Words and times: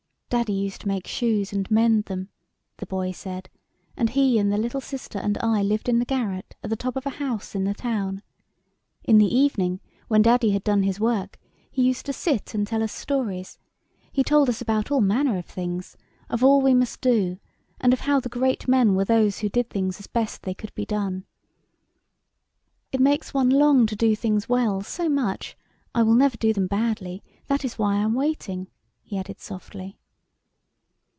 "Daddy 0.41 0.53
used 0.53 0.79
to 0.79 0.87
make 0.87 1.07
shoes 1.07 1.51
and 1.51 1.69
mend 1.69 2.05
them," 2.05 2.29
the 2.77 2.85
boy 2.85 3.11
said;" 3.11 3.49
and 3.97 4.11
he 4.11 4.39
and 4.39 4.49
the 4.49 4.57
little 4.57 4.79
sister 4.79 5.19
and 5.19 5.37
I 5.39 5.61
lived 5.61 5.89
in 5.89 5.99
the 5.99 6.05
garret 6.05 6.55
at 6.63 6.69
the 6.69 6.77
top 6.77 6.95
of 6.95 7.05
a 7.05 7.09
house 7.19 7.53
in 7.53 7.65
the 7.65 7.73
town. 7.73 8.23
In 9.03 9.17
the 9.17 9.25
evening, 9.25 9.81
when 10.07 10.21
Daddy 10.21 10.51
had 10.51 10.63
done 10.63 10.83
his 10.83 11.01
work, 11.01 11.37
he 11.69 11.81
used 11.83 12.05
to 12.05 12.13
sit 12.13 12.53
and 12.55 12.65
tell 12.65 12.81
us 12.81 12.93
stories: 12.93 13.57
he 14.09 14.23
told 14.23 14.47
us 14.47 14.61
about 14.61 14.89
all 14.89 15.01
manner 15.01 15.37
of 15.37 15.45
things, 15.47 15.97
of 16.29 16.41
all 16.45 16.61
we 16.61 16.73
must 16.73 17.01
do, 17.01 17.37
and 17.81 17.91
of 17.91 17.99
how 17.99 18.21
the 18.21 18.29
great 18.29 18.69
men 18.69 18.95
were 18.95 19.03
those 19.03 19.39
who 19.39 19.49
did 19.49 19.69
things 19.69 19.99
as 19.99 20.07
best 20.07 20.43
they 20.43 20.53
could 20.53 20.73
be 20.75 20.85
done. 20.85 21.25
It 22.93 23.01
makes 23.01 23.33
one 23.33 23.49
long 23.49 23.85
to 23.85 23.97
do 23.97 24.15
things 24.15 24.47
well 24.47 24.81
so 24.81 25.09
much; 25.09 25.57
I 25.93 26.03
will 26.03 26.15
never 26.15 26.37
do 26.37 26.53
them 26.53 26.67
badly, 26.67 27.21
that 27.47 27.65
is 27.65 27.77
why 27.77 27.95
I 27.95 28.03
am 28.03 28.13
waiting," 28.13 28.69
he 29.01 29.17
added 29.17 29.41
softly. 29.41 29.97